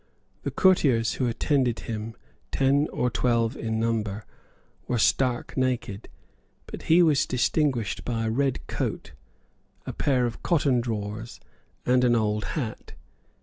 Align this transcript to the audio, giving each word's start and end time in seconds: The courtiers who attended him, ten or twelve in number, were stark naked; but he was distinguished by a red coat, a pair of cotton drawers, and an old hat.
The 0.41 0.49
courtiers 0.49 1.13
who 1.13 1.27
attended 1.27 1.81
him, 1.81 2.15
ten 2.51 2.87
or 2.91 3.11
twelve 3.11 3.55
in 3.55 3.79
number, 3.79 4.25
were 4.87 4.97
stark 4.97 5.55
naked; 5.55 6.09
but 6.65 6.81
he 6.89 7.03
was 7.03 7.27
distinguished 7.27 8.03
by 8.03 8.25
a 8.25 8.31
red 8.31 8.65
coat, 8.65 9.11
a 9.85 9.93
pair 9.93 10.25
of 10.25 10.41
cotton 10.41 10.81
drawers, 10.81 11.39
and 11.85 12.03
an 12.03 12.15
old 12.15 12.45
hat. 12.57 12.93